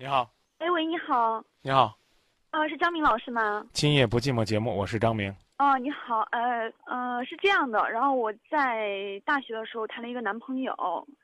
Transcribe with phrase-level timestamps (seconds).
[0.00, 1.98] 你好，哎喂，你好，你好，
[2.50, 3.66] 啊，是张明老师吗？
[3.72, 5.34] 今夜不寂寞节目，我是张明。
[5.58, 10.72] 哦，你好，呃呃，是这样的，然后我在大学的时候谈了一个男朋友，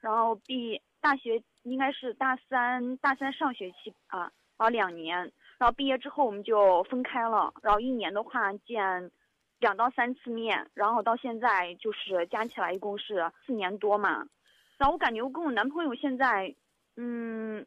[0.00, 4.22] 然后毕大学应该是大三大三上学期啊，
[4.58, 5.18] 然后两年，
[5.56, 9.08] 然后毕业之后我们就分开了，然后一年的话见
[9.60, 14.26] 两到三次面，然后到现在就是加起来一共是四年多嘛，
[14.78, 16.52] 然后我感觉我跟我男朋友现在，
[16.96, 17.64] 嗯，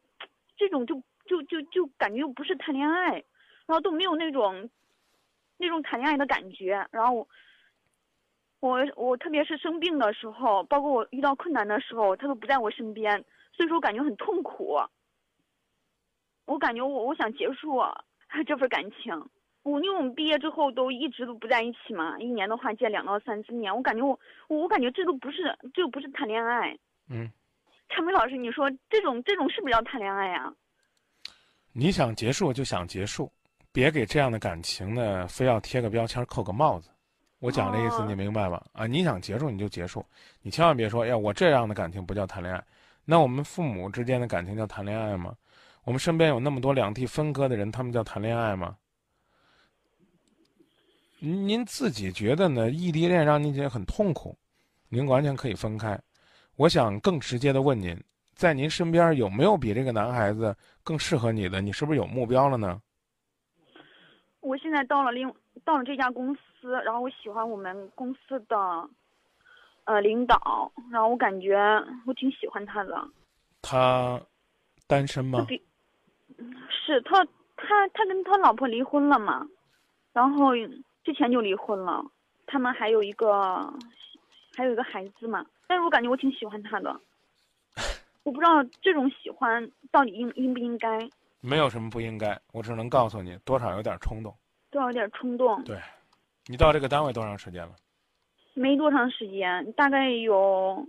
[0.58, 3.12] 这种就就就就感觉又不是谈恋爱，
[3.66, 4.68] 然后都没有那种。
[5.60, 7.28] 那种谈恋爱的感觉，然后我
[8.60, 14.78] 我我特别是生病的时候，包括我遇到困难的时候，他都不在我身边，所以说感觉很痛苦。
[16.44, 17.82] 我感觉我我想结束
[18.46, 19.12] 这份感情，
[19.64, 26.78] 我因为我们毕业之后都一直都不在一起嘛，一年的话见两到三次面，我感觉我我感觉这都不是这不是谈恋爱。
[27.10, 27.28] 嗯，
[27.88, 30.52] 陈梅老师，你说这种这种是不是叫谈恋爱呀？
[31.72, 33.30] 你想结束就想结束。
[33.70, 36.90] 别给这样的感情呢，非要贴个标签、扣个帽子。
[37.38, 38.64] 我讲的意思你明白吧？
[38.72, 40.04] 啊，你想结束你就结束，
[40.42, 42.64] 你千万别说，呀，我这样的感情不叫谈恋爱。
[43.04, 45.34] 那我们父母之间的感情叫谈恋爱吗？
[45.84, 48.76] 我们身边有那么多两地分割的人，他们叫谈恋爱吗？
[51.20, 52.70] 您自己觉得呢？
[52.70, 54.36] 异地恋让您觉得很痛苦，
[54.88, 55.98] 您完全可以分开。
[56.58, 57.96] 我想更直接的问您，
[58.34, 61.60] 在您身边有没有比这个男孩子更适合你的？
[61.60, 62.82] 你是不是有目标了呢？
[64.40, 65.32] 我现在到了另
[65.64, 68.56] 到了这家公司，然后我喜欢我们公司的，
[69.84, 71.56] 呃，领导，然后我感觉
[72.06, 73.06] 我挺喜欢他的。
[73.62, 74.20] 他
[74.88, 75.46] 单身吗？
[76.68, 77.24] 是他，
[77.56, 79.46] 他他跟他老婆离婚了嘛，
[80.12, 80.56] 然后
[81.04, 82.04] 之前就离婚了，
[82.48, 83.72] 他们还有一个
[84.56, 87.00] 还有一个孩子嘛，但是我感觉我挺喜欢他的，
[88.24, 90.98] 我不知道这种喜欢到底应应不应该。
[91.40, 94.34] 没有什么不应该，我只能告诉你，多少有点冲动，
[94.70, 95.62] 多少有点冲动。
[95.62, 95.78] 对，
[96.46, 97.76] 你到这个单位多长时间了？
[98.54, 100.84] 没多长时间，大概有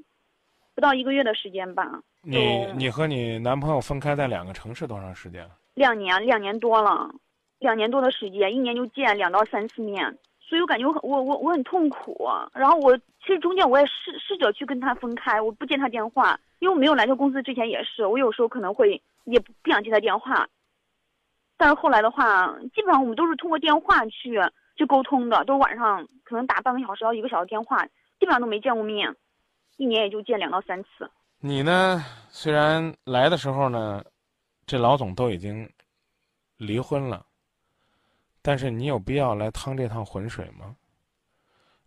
[0.74, 2.02] 不到一个月的时间吧。
[2.22, 5.52] 你你和你男朋友分开在两个城市多长时间了？
[5.76, 7.14] 两年，两年多了，
[7.60, 10.18] 两年多的时间，一年就见两到三次面，
[10.50, 12.28] 所以我感觉我很我我我很痛苦。
[12.54, 19.02] 然后我其实中间我也试试着去跟他分开，我不接他电话，因为我没有来这公司之前也是，我有时候可能会。
[19.26, 20.48] 也不不想接他电话，
[21.56, 24.40] 但是后来的话，基本上我们都是通过电话去
[24.76, 27.86] 去沟通的，都晚上可能打半个小时到一个小时电话，
[28.18, 29.16] 基本上都没见过面，
[29.78, 31.12] 一年也就见两到三次。
[31.42, 32.04] 你呢？
[32.30, 34.04] 虽然来的时候呢，
[34.66, 35.70] 这老总都已经
[36.58, 37.24] 离婚了，
[38.42, 40.76] 但是你有必要来趟这趟浑水吗？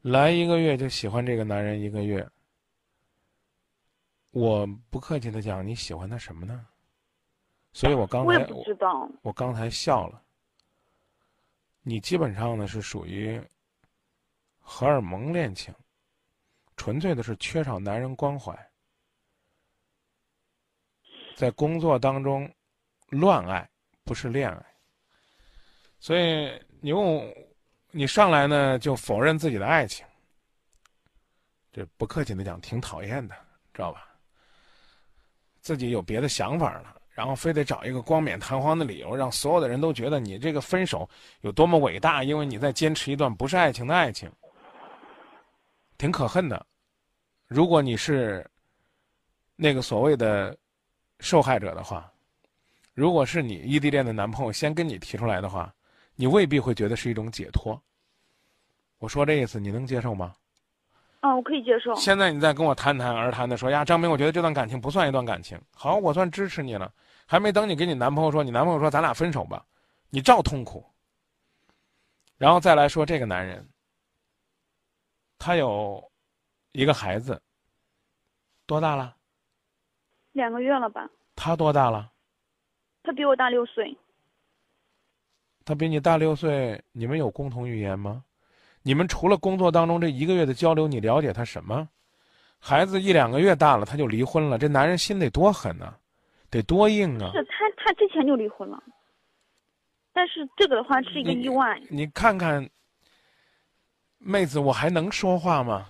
[0.02, 2.28] 来一个月就喜欢这个男人一个月，
[4.30, 6.66] 我不客气的讲，你喜欢他什么呢？
[7.72, 10.22] 所以我刚才我知道，我刚才笑了。
[11.82, 13.40] 你基本上呢是属于
[14.58, 15.74] 荷尔蒙恋情，
[16.76, 18.54] 纯粹的是缺少男人关怀，
[21.36, 22.52] 在工作当中
[23.08, 23.68] 乱爱
[24.04, 24.71] 不是恋爱。
[26.02, 27.32] 所以你问我，
[27.92, 30.04] 你上来呢就否认自己的爱情，
[31.72, 33.36] 这不客气的讲挺讨厌的，
[33.72, 34.08] 知道吧？
[35.60, 36.96] 自己有别的想法了。
[37.14, 41.08] 然后非得找一个光冕堂皇的理由，让所有的人都觉得你这个分手
[41.42, 44.28] 有多么伟大，因为你在坚持一段不是爱情的爱情，
[45.98, 46.66] 挺可恨的。
[47.46, 48.44] 如果你是
[49.54, 50.56] 那个所谓的
[51.20, 52.10] 受害者的话，
[52.92, 55.72] 如果是你异地恋的男朋友先跟你提出来的话，
[56.22, 57.82] 你未必会觉得是一种解脱。
[58.98, 60.32] 我说这意思，你能接受吗？
[61.18, 61.92] 啊，我可以接受。
[61.96, 65.60] 现在你再跟我谈谈而谈的说呀，张明，我觉得这段感情不算一段感情。
[65.74, 66.94] 好，我算支持你了。
[67.26, 69.66] 还没等你跟你男朋友说，你男朋友说咱俩分手吧，
[70.10, 70.84] 你照痛苦。
[72.38, 73.68] 然后再来说这个男人，
[75.40, 76.08] 他有
[76.70, 77.42] 一个孩子，
[78.64, 79.16] 多大了？
[80.30, 81.10] 两个月了吧。
[81.34, 82.12] 他多大了？
[83.02, 83.98] 他比我大六岁。
[85.64, 88.22] 他比你大六岁，你们有共同语言吗？
[88.82, 91.88] 你们除了工作当中这一个月的交流，你了解他什么？
[92.58, 95.94] 孩子一两个月大了，他就离婚了，这男人心得多狠呢，
[96.50, 97.30] 得多硬啊！
[97.32, 98.82] 是他，他之前就离婚了，
[100.12, 101.80] 但是这个的话是一个意外。
[101.90, 102.68] 你看看，
[104.18, 105.88] 妹子，我还能说话吗？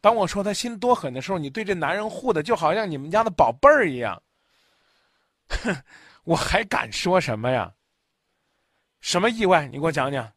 [0.00, 4.22] 当我说他心多狠的时候，你对这男人护的就好像你们家的宝贝儿一样。
[5.48, 5.74] 哼，
[6.22, 7.72] 我还敢说什么呀？
[9.00, 9.66] 什么意外？
[9.66, 10.32] 你给我讲讲。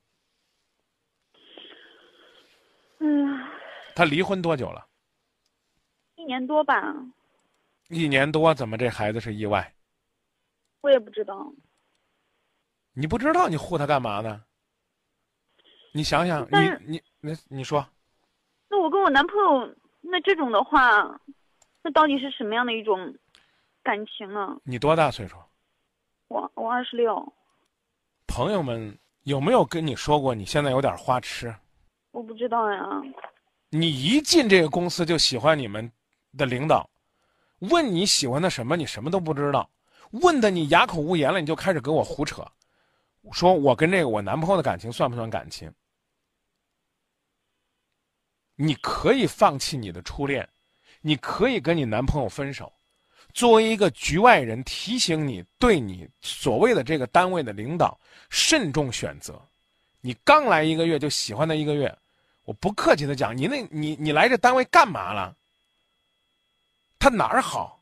[3.00, 3.48] 嗯，
[3.96, 4.88] 他离婚多久了？
[6.16, 6.94] 一年多吧。
[7.88, 9.74] 一年多，怎么这孩子是意外？
[10.82, 11.52] 我也不知道。
[12.94, 14.44] 你不知道你护他干嘛呢？
[15.94, 17.88] 你想想，你你你你说，
[18.70, 21.20] 那我跟我男朋友，那这种的话，
[21.82, 23.16] 那到底是什么样的一种
[23.82, 24.60] 感情呢？
[24.64, 25.38] 你多大岁数？
[26.28, 27.34] 我我二十六，
[28.30, 31.54] 朋友们有没有跟你说过你现在有点花痴？
[32.12, 32.86] 我不知道呀。
[33.72, 35.92] 你一进这个公司就喜欢你们
[36.38, 36.88] 的领导，
[37.58, 39.68] 问你喜欢的什么，你什么都不知道，
[40.12, 42.46] 问的你哑口无言了，你就开始给我胡扯，
[43.32, 45.74] 说我跟这个我男朋友的感情算不算感情？
[48.56, 50.48] 你可以放弃你的初恋，
[51.02, 52.72] 你可以跟你男朋友分手。
[53.34, 57.98] 作为一个局外人，提醒你，对你所谓的这个单位的领导
[58.30, 59.40] 慎重选择。
[60.02, 61.94] 你刚来一个月就喜欢他一个月，
[62.46, 65.36] 我不客气的讲，你那你你来这单位干嘛了？
[66.98, 67.80] 他哪儿好？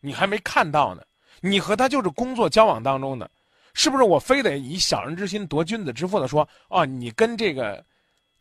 [0.00, 1.02] 你还没看到呢。
[1.40, 3.30] 你和他就是工作交往当中的，
[3.74, 4.02] 是不是？
[4.02, 7.84] 我非得以小人之心夺君子之腹的说，哦，你跟这个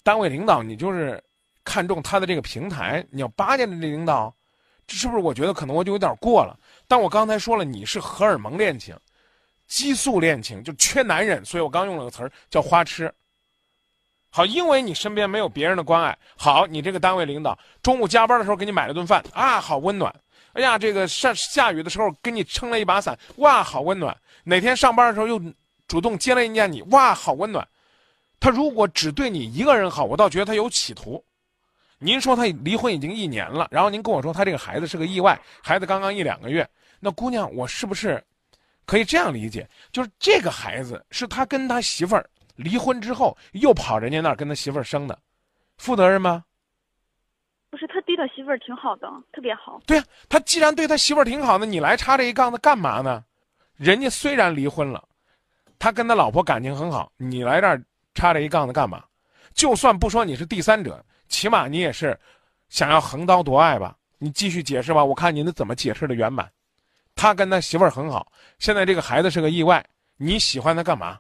[0.02, 1.24] 单位领导，你就是
[1.64, 4.34] 看中他的这个平台，你要巴结着这领导，
[4.88, 5.20] 这是不是？
[5.20, 6.58] 我觉得可能我就有点过了。
[6.88, 8.98] 但我刚才说了，你是荷尔蒙恋情。
[9.68, 13.14] 激素恋情就缺男人，所以我刚用了个词儿叫花痴。
[14.30, 16.18] 好，因为你身边没有别人的关爱。
[16.38, 20.14] 好，你这个单位领导中午加班的时候给你买了顿饭啊，好温暖。
[20.54, 24.16] 哎呀，这个下下雨的时候给你撑了一把伞，哇，好温暖。
[24.46, 25.42] 哪天上班的时候又
[25.86, 27.68] 主动接了一件你，哇，好温暖。
[28.40, 31.22] 他如果只对你一个人好，我倒觉得他有企图。
[32.00, 36.68] 您说他离婚已经一年了，然后您跟我说他这个孩子是个意外，孩子刚刚一两个月，
[37.00, 38.24] 那姑娘，我是不是？
[38.86, 45.20] 可以这样理解，就是这个孩子是他跟他媳妇儿离婚之后又跑人家那儿跟他媳妇儿生的，
[45.78, 46.44] 负责任吗？
[47.70, 49.82] 不是，他对他媳妇儿挺好的，特别好。
[49.86, 53.24] 对呀，他既然对他媳妇儿挺好的，你来插这一杠子干嘛呢？
[53.76, 55.04] 人家虽然离婚了，
[55.78, 57.84] 他跟他老婆感情很好，你来这儿
[58.14, 59.04] 插这一杠子干嘛？
[59.54, 62.18] 就算不说你是第三者，起码你也是
[62.70, 63.96] 想要横刀夺爱吧？
[64.18, 66.52] 你继续解释吧，我看您的怎么解释的圆满。
[67.16, 69.86] 他跟他媳妇儿很好，现在这个孩子是个意外，
[70.18, 71.20] 你喜欢他干嘛？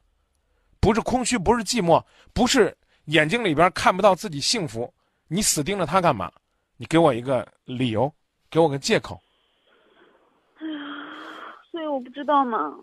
[0.80, 2.75] 不是空虚，不是寂寞，不是
[3.06, 4.92] 眼睛里边看不到自己幸福，
[5.27, 6.31] 你死盯着他干嘛？
[6.77, 8.13] 你给我一个理由，
[8.50, 9.19] 给我个借口。
[10.60, 10.80] 哎呀，
[11.71, 12.74] 所以我不知道嘛。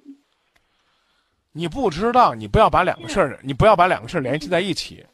[1.53, 5.07] 你不知道，你不要把两个事儿，你不要把两个事儿联系在一起，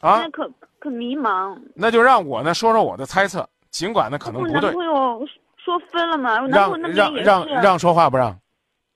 [0.00, 0.22] 啊？
[0.22, 1.60] 那可可迷茫。
[1.74, 4.70] 那就让我呢说说我的猜测，尽管呢可能我不对。
[4.70, 7.46] 男朋友说分了嘛，我男朋让友那边让。
[7.46, 8.30] 让让说话不让？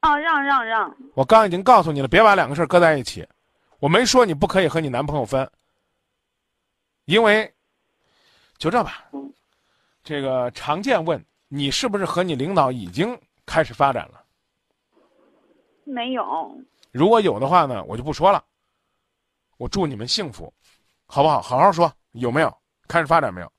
[0.00, 0.96] 啊，让让让。
[1.14, 3.26] 我刚已经告诉你了，别把两个事儿搁在一起。
[3.78, 5.48] 我没说你不可以和你男朋友分，
[7.04, 7.52] 因为
[8.58, 9.04] 就这吧。
[10.04, 13.16] 这个常见问你是不是和你领导已经
[13.46, 14.20] 开始发展了？
[15.84, 16.56] 没有。
[16.90, 18.42] 如果有的话呢，我就不说了。
[19.56, 20.52] 我祝你们幸福，
[21.14, 21.42] 好不好？
[21.42, 22.50] 好好说，有没有
[22.88, 23.52] 开始发展没有？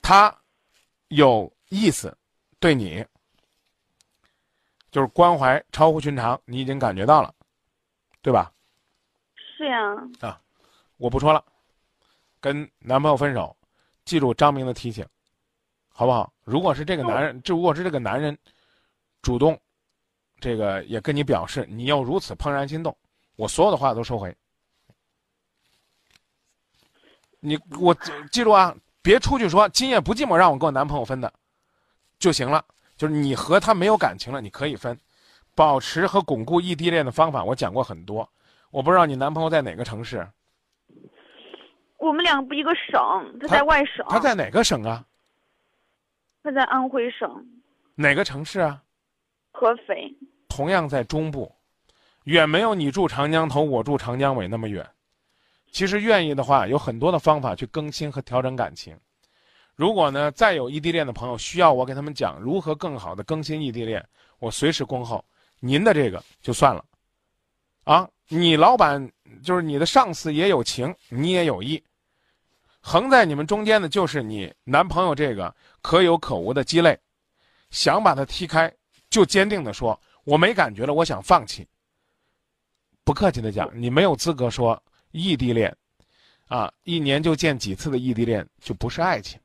[0.00, 0.32] 他
[1.08, 2.16] 有意思，
[2.60, 3.04] 对你
[4.92, 7.34] 就是关怀超乎寻常，你已经感觉到了，
[8.22, 8.52] 对吧？
[9.34, 9.76] 是呀。
[10.20, 10.40] 啊
[10.98, 11.44] 我不说了，
[12.40, 13.56] 跟男朋友分手，
[14.04, 15.04] 记住张明的提醒，
[15.88, 16.32] 好不好？
[16.44, 18.38] 如果是这个男人，这如果是这个男人
[19.20, 19.60] 主动，
[20.38, 22.96] 这个也跟你表示你又如此怦然心动，
[23.34, 24.32] 我所有的话都收回。
[27.40, 27.94] 你我
[28.30, 31.32] 记住啊，别出去说今夜不寂寞，让我跟我男朋友分的
[32.18, 32.64] 就行了。
[32.96, 34.98] 就是你和他没有感情了，你可以分。
[35.54, 38.28] 保持和巩固异地恋的方法，我讲过很多。
[38.70, 40.26] 我不知道你男朋友在哪个城市。
[41.96, 43.00] 我们两个不一个省，
[43.40, 44.04] 他他在外省。
[44.08, 45.04] 他在哪个省啊？
[46.42, 47.46] 他在安徽省
[47.94, 48.82] 哪个城市啊？
[49.52, 50.12] 合肥。
[50.48, 51.52] 同样在中部，
[52.24, 54.88] 远没有你住长江头，我住长江尾那么远。
[55.70, 58.98] 其实愿意的话，有很多的方法去更新和调整感情。
[59.74, 64.04] 如果呢，再有异地恋的朋友需要我给他们讲如何更好的更新异地恋，
[64.38, 65.24] 我随时恭候。
[65.60, 66.84] 您的这个就算了，
[67.82, 69.10] 啊，你老板
[69.42, 71.82] 就是你的上司也有情，你也有意，
[72.80, 76.96] 横在你们中间的就是你男朋友这个可有可无的鸡肋，
[77.70, 78.72] 想把他踢开，
[79.10, 81.66] 就坚定的说我没感觉了，我想放弃。
[83.02, 85.74] 不客气的讲，你没有资格说异地恋，
[86.48, 89.38] 啊，一年就见几次的异地恋就不是爱情，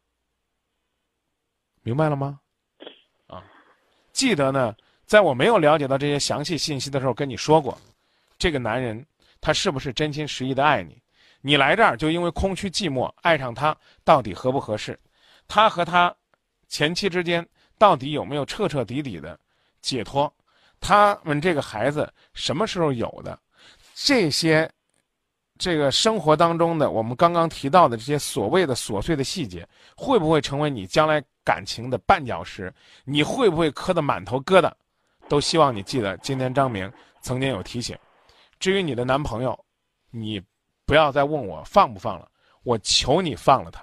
[1.82, 2.40] 明白了吗？
[3.28, 3.44] 啊，
[4.12, 7.78] 记得呢，在我没有了解到这些详细信息的时候，跟你说过，
[8.38, 9.06] 这个男人
[9.40, 11.02] 他是不是真心实意的爱你？
[11.42, 14.98] 你来这儿就因为空虚寂寞，爱上他到底合不合适？
[15.48, 16.16] 他和他
[16.70, 17.46] 前妻之间
[17.78, 19.38] 到底有没有彻彻底底的
[19.82, 20.34] 解脱？
[20.80, 23.38] 他们这个孩子什么时候有的？
[23.94, 24.70] 这些，
[25.60, 32.74] 这个生活当中的我们刚刚提到的这些所谓的琐碎的细节，会不会成为你将来感情的绊脚石？
[33.06, 34.72] 你会不会磕得满头疙瘩？
[35.30, 36.92] 都希望你记得，今天张明
[37.22, 37.98] 曾经有提醒。
[38.60, 39.58] 至于你的男朋友，
[40.10, 40.42] 你
[40.86, 42.30] 不要再问我放不放了，
[42.64, 43.82] 我求你放了他。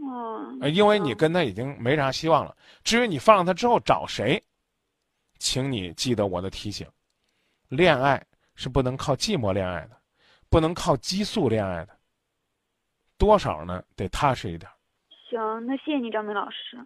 [0.00, 2.56] 哦，因为你跟他已经没啥希望了。
[2.84, 4.40] 至于你放了他之后找谁，
[5.38, 6.86] 请你记得我的提醒：
[7.68, 8.24] 恋爱
[8.58, 9.96] 是不能靠寂寞恋爱的，
[10.50, 11.96] 不能靠激素恋爱的。
[13.16, 13.80] 多少呢？
[13.94, 14.68] 得踏实一点。
[15.30, 16.76] 行，那谢谢你，张明老师。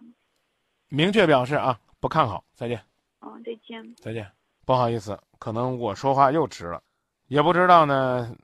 [0.89, 2.45] 明确表示啊，不看好。
[2.53, 2.79] 再见。
[3.21, 3.95] 哦，再见。
[3.95, 4.31] 再见。
[4.65, 6.79] 不好意思，可能我说话又直了，
[7.27, 8.35] 也不知道呢，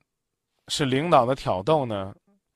[0.67, 2.15] 是领导的挑逗呢，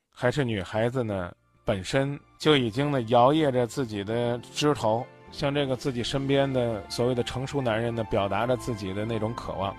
[0.10, 1.32] 还是女孩子呢？
[1.64, 9.76] 本身就已经呢摇曳着自己的枝头，向这个自己身边的所谓的成熟男人呢表达着自己的那种渴望，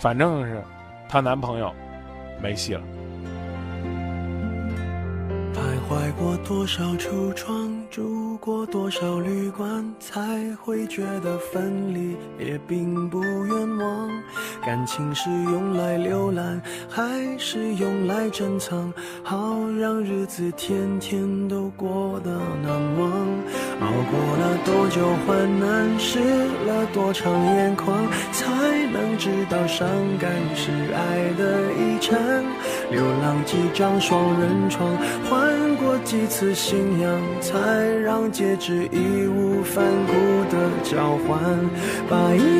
[0.00, 0.62] 反正是，
[1.10, 1.70] 她男朋友，
[2.42, 2.80] 没戏了。
[5.52, 10.20] 徘徊过多少橱窗，住过多少旅馆，才
[10.62, 14.10] 会觉得分离也并不冤枉。
[14.64, 18.90] 感情是用来浏览，还是用来珍藏？
[19.22, 19.36] 好
[19.78, 22.30] 让日子天天都过得
[22.62, 23.10] 难忘。
[23.80, 26.20] 熬过了多久患难，湿
[26.66, 28.46] 了多长眼眶，才
[28.92, 29.86] 能知道伤
[30.18, 32.18] 感是爱的遗产。
[32.90, 34.96] 流浪几张双人床，
[35.28, 37.58] 换过几次信仰，才
[38.02, 40.12] 让戒指义无反顾
[40.50, 41.38] 的交换，
[42.08, 42.59] 把一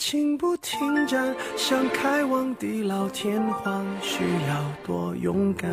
[0.00, 5.70] 情不停站，想开往地老天荒，需要多勇敢。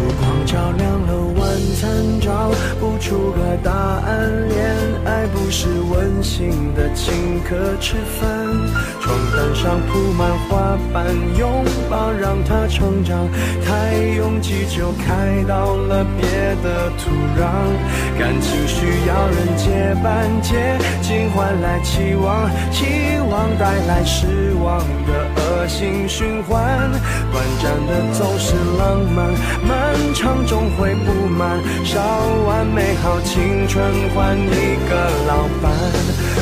[0.00, 1.46] 烛光照亮了晚
[1.78, 4.48] 餐，找不出个答案。
[4.48, 8.26] 恋爱不是温馨的请客吃饭，
[8.98, 11.04] 床单上铺满花瓣，
[11.38, 13.28] 拥抱让它成长。
[13.62, 16.26] 太拥挤就开到了别
[16.62, 17.44] 的土壤。
[18.18, 22.86] 感情需要人结伴，接近换来期望，期
[23.30, 25.39] 望带来失望的
[25.70, 26.90] 性循环。
[27.30, 29.30] 短暂的总是浪漫。
[29.62, 32.00] 漫长终会不满，烧
[32.46, 33.78] 完美好青春
[34.12, 34.92] 换一个
[35.30, 35.70] 老伴，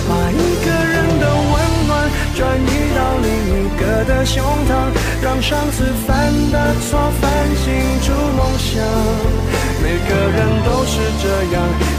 [0.08, 1.52] 把一个人的温
[1.86, 1.90] 暖
[2.34, 4.72] 转移到另一个的胸膛，
[5.22, 7.28] 让上次犯的错反
[7.62, 7.66] 省
[8.00, 8.06] 出
[8.38, 8.82] 梦想。
[9.82, 11.62] 每个人都是这样，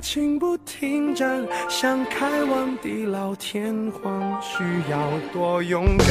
[0.00, 4.98] 情不停站，想开往地老天荒，需要
[5.32, 6.06] 多勇敢。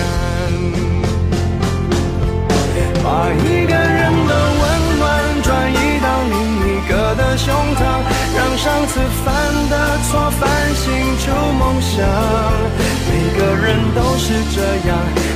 [3.03, 6.35] 把一个人的温暖转移到另
[6.67, 7.81] 一个的胸膛，
[8.35, 9.25] 让上次犯
[9.69, 12.05] 的错反省出梦想。
[13.09, 14.89] 每个人都是这样，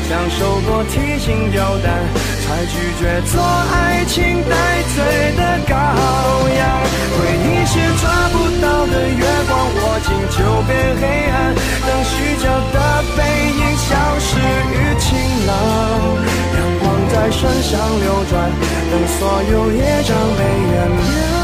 [0.07, 1.87] 享受过提心吊胆，
[2.53, 4.53] 才拒绝做爱情戴
[4.93, 5.03] 罪
[5.35, 6.61] 的羔羊。
[7.17, 12.77] 回忆是抓不到的月光，握紧就变黑暗，等虚假的
[13.17, 13.19] 背
[13.57, 14.37] 影消失
[14.69, 15.17] 于晴
[15.47, 15.51] 朗。
[16.53, 18.31] 阳光在身上流转，
[18.91, 21.42] 等所有业障被原谅。